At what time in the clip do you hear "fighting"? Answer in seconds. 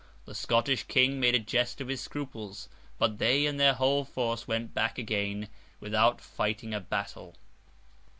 6.19-6.73